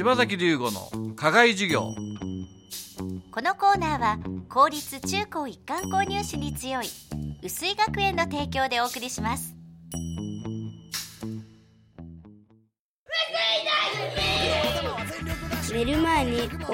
[0.00, 1.94] 柴崎龍吾の課外授業。
[3.30, 4.18] このコーナーは
[4.48, 6.86] 公立中高一貫購入士に強い
[7.42, 9.54] 薄井学園の提供でお送りします。
[15.70, 16.70] 寝る前に弟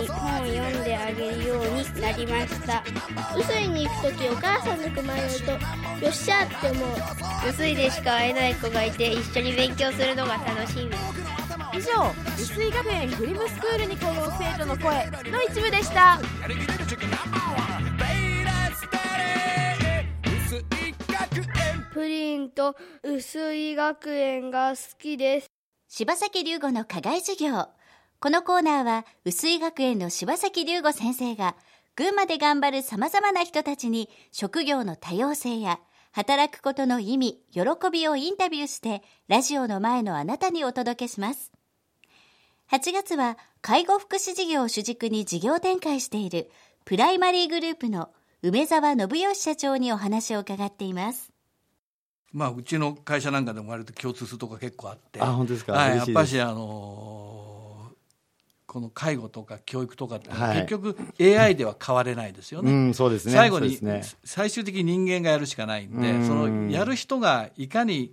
[0.00, 2.82] に本を読んであげるようになりました。
[3.38, 5.58] 薄いに行く時お母さんの熊にいるとよ
[6.08, 6.88] っしゃって思う。
[7.50, 11.35] 薄いでしか会えない子がいて一緒に勉強するのが楽しみ
[11.76, 14.08] 以上薄井学園グリムスクールに通う
[14.38, 16.18] 生徒の声の一部でした。
[21.92, 25.50] プリンと薄い学園が好きです。
[25.88, 27.68] 柴崎龍吾の課外授業。
[28.20, 31.56] このコーナーは薄井学園の柴崎龍吾先生が
[31.94, 35.78] 群馬で頑張る様々な人たちに職業の多様性や
[36.12, 37.60] 働くことの意味、喜
[37.92, 41.52] びをインタビューしてラジオの前のあなたにお届けします。
[42.70, 46.50] 8月は介護福祉事業を主軸に事業展開している
[46.84, 48.10] プライマリーグループの
[48.42, 51.30] 梅沢信義社長にお話を伺っています。
[52.32, 55.20] まあうちの会社なんかでも割と共通するところが結構あって。
[55.20, 55.72] あ本当ですか？
[55.72, 57.56] はい、やっぱしあのー
[58.66, 60.56] この介護とか教育とかって、はい。
[60.66, 63.32] 結局 AI では変われないですよね、うんそうですね。
[63.32, 64.02] 最後に、ね。
[64.24, 66.26] 最終的に人間がやるしかないんでうん。
[66.26, 68.12] そのやる人がいかに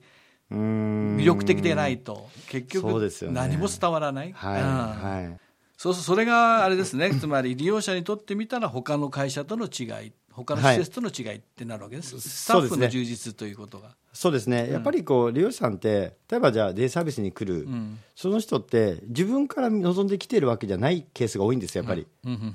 [0.57, 2.29] 魅力的でないと。
[2.49, 4.67] 結局何も伝わらない、はい、うん。
[4.67, 5.39] はい。
[5.77, 7.13] そうそうそれがあれですね。
[7.13, 13.95] つまり利用者にとってみたら他の会社との違い他の施設との違いってなるわけです、スタッフの充実ということが。
[14.13, 17.99] そうですね、やっぱりこう利用者さんって例えばじゃあデイサービスに来る、ん。
[18.15, 22.07] その人って自分から望んで来てるわけじゃないケースが多いんですよやっぱり、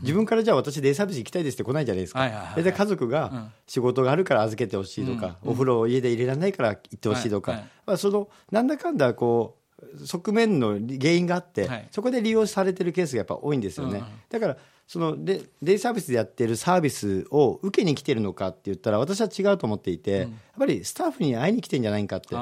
[0.02, 2.64] 自分からじゃあ私デイサービス行きたいですって来ないじゃないですか、はいはいはいはい。
[2.64, 7.52] 大体家族が仕事があるから預けてほしいとか、お風呂を家で入れられないから行ってほしいとか、
[7.86, 11.88] はいそのなんだかんだこう側面の原因があって、はい。
[11.90, 14.06] そこで利用されてるケースがやっぱ多いんですよね、うん。
[14.28, 14.56] だから
[14.88, 20.28] そのデデイサービスでやってるサービスを受けに来てるのかって言ったら私は違うと思っていて、やっ
[20.58, 22.34] ぱりスタッフに会いに来てんじゃないかって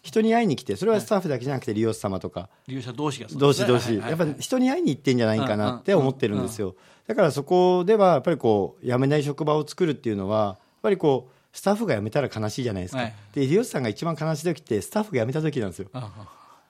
[0.00, 2.48] 人に会いに来てそれはスタッフだけじゃなくて利用者様とか。
[2.66, 3.66] 利用者同士がそう同ですね。
[3.66, 3.98] 士同士。
[3.98, 6.74] はいやっぱり人に会いに行ってんじゃないかなって思ってるんですよ。
[7.06, 13.14] だからそこではやっぱりこう辞めない職場を作るっていうのはやっぱりこうスタッフが辞めたら悲しいじゃないですか、はい。
[13.34, 15.88] で利用者さんが一番悲しい時ってスタッフが辞めた時なんですよ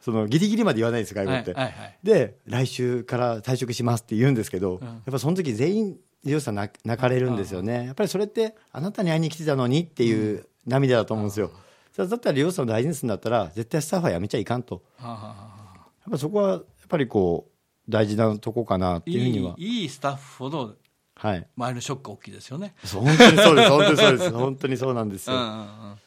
[0.00, 1.98] そのギリギリまで言わないです介護って、はいはいはい。
[2.02, 7.86] で来週から退職しますって言うんですけど、やっぱその時全員利用者さん泣泣かれるんですよね。
[7.86, 11.50] やっぱりそれってあなたに会いに来てたのにっていう涙だと思うんですよ、
[11.96, 14.82] だったら利用者さんを大事にするんだったら絶対スタッフは辞めちゃいかんと。
[14.96, 15.34] ははは
[15.76, 19.54] やっぱそこはやっぱりこう大事なとこかなっていうふういには。
[19.58, 20.76] いいいスタッフほど
[21.16, 21.46] はい。
[21.56, 22.74] 周りのショックが大きいですよね。
[22.84, 24.30] そう本当にそうです本当にそうです。
[24.30, 25.66] 本当にそうなんですよ、うんうんうん。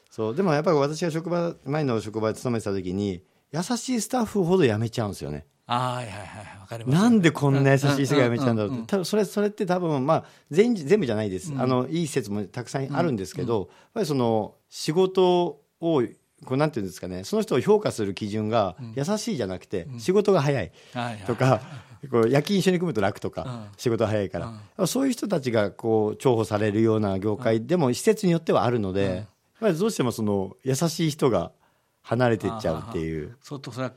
[0.10, 0.36] そう。
[0.36, 3.22] でもやっぱり私が職場前の職場で勤めてた時に
[3.54, 5.46] 優しいスタッフほど辞めちゃうんですよね。
[5.68, 6.60] あーはいはいはい。
[6.60, 7.04] わかります。
[7.04, 8.84] なんでこんな優しい人が辞めちゃうんだろううんうんうん。
[8.84, 15.62] って多分それそれって多分まあ全員全部じゃないです、あのいい施設もたくさんあるんですけど、やっぱりその仕事を
[16.46, 17.24] こうなんていうんですかね。
[17.24, 20.72] その人を評価する基準が優しいじゃなくて、仕事が早い
[21.26, 21.62] とか、
[22.12, 23.66] こう夜勤一緒に組むと楽とか、うん。
[23.78, 24.40] 仕事早いか
[24.78, 29.26] ら、そういう人たちがこう重宝されるような業界でも施設によってはあるので、やっ
[29.62, 31.52] ぱりどうしてもその優しい人が
[32.04, 33.36] 離れていっちゃうっていう。
[33.42, 33.94] そうとそれは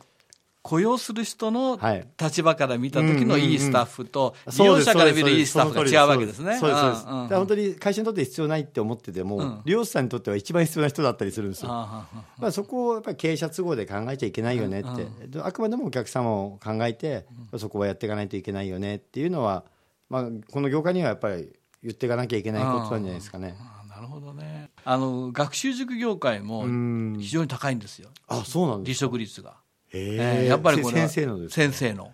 [0.62, 2.08] 雇用する人のはい。
[2.20, 6.58] 立場から見た時のいいスタッフと利用者から見るいいスタッフが違うわけですね。
[6.58, 7.04] そうですそうです。
[7.06, 9.60] 本当に会社にとって必要ないって思ってても、うん。
[9.64, 11.68] 利用者さんにとっては一番必要な人だったりするんですよ。
[11.68, 12.08] ま
[12.42, 17.26] あ、そこをやっぱり経営者都合で考えちゃいけないよねって、であくまでもお客様を考えて、
[17.58, 19.64] そこはやっていかないといけないよねっていうのは、
[20.08, 21.52] まあ、この業界にはやっぱり
[21.82, 23.54] 言っていかなきゃいけないことなんじゃないですかね。
[23.96, 24.68] なるほどね。
[24.84, 28.10] あの学習塾業界もん非常に高いんですよ。
[28.28, 29.54] あそうなんで離す職率が。
[29.88, 31.54] へえーえやっぱりこれは先生のですか？
[31.54, 32.12] 先生の。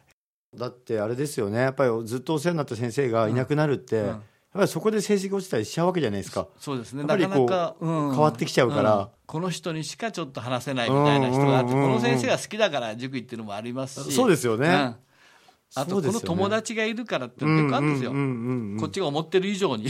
[0.57, 4.21] だってあれですよねやっぱりずっとお世話になった先生がいなくなるって、んやっ
[4.53, 6.47] ぱりそこで成績落ちたりしちゃうわけじゃないですか。
[6.61, 7.03] そうですね。
[7.03, 14.13] なかなか、こう変わってきちゃうからんこの人にしかちょっと話せないみたいな人があって、うんうんうんうんこの先生が好きだから塾行ってるのもありますし。
[14.13, 14.97] そうですよねん
[15.75, 18.11] あとこの友達がいるからっていうの結構あるんですよ。
[18.11, 19.89] うんうんうんうんこっちが思ってる以上に。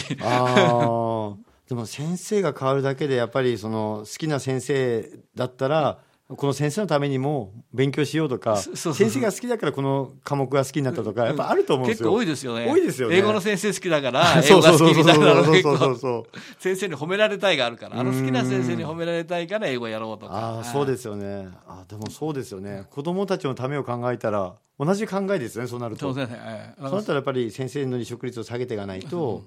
[1.73, 12.11] でも先生が変わるだけでやっぱりその好きな先生だったらこの先生のためにも勉強しようとか先生が好きだからこの科目が好きになったとかやっぱあると思うんですよ。
[12.11, 12.71] 結構多いですよね。
[12.71, 13.17] 多いですよね。
[13.17, 15.35] 英語の先生好きだから、 英語が好きみたいな。
[15.35, 16.27] のが結構、
[16.59, 20.35] 先生に褒められたいがあるから、あの好きな先生に褒められたいから英語やろうとか。
[20.35, 21.49] ああそうですよね。
[21.67, 22.85] あでもそうですよね。
[22.91, 26.13] 子供たちのためを考えたら同じ考えですよねそうなると。
[26.13, 26.29] そうね。
[26.31, 26.83] ええ。
[26.83, 29.45] そうなったらやっぱり先生の離職率を下げていかないと、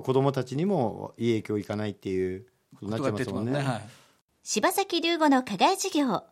[0.00, 3.58] 子供たちにもいい影響いかないっていうことになっちゃいますもんね。
[3.58, 4.04] はい
[4.46, 6.22] 柴崎龍吾の課外授業。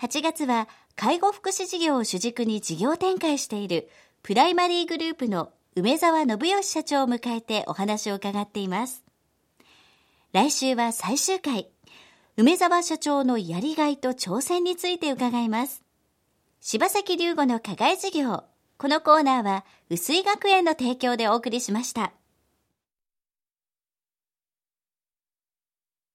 [0.00, 3.88] 8月は介護福祉事業を主軸に事業展開している
[4.24, 9.04] プライマリーグループの梅沢信義社長を迎えてお話を伺っています。
[10.32, 11.70] 来週は最終回。
[12.36, 15.84] 梅沢社長のやりがいと挑戦について伺います。
[16.60, 18.42] 柴崎隆吾の課外授業。
[18.78, 22.12] このコーナーは、薄井学園の提供でお送りしました。